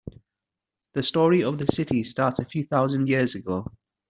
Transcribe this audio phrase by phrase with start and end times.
[0.93, 3.67] The story of the city starts a few thousand years ago.